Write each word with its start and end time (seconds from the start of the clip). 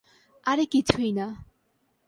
আরে 0.45 0.65
কিছুই 0.65 1.11
না। 1.11 1.27